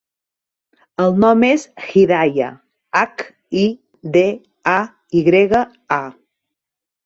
[1.03, 2.49] El nom és Hidaya:
[3.01, 3.27] hac,
[3.67, 3.69] i,
[4.19, 4.27] de,
[4.75, 4.77] a,
[5.21, 5.65] i grega,
[6.03, 6.05] a.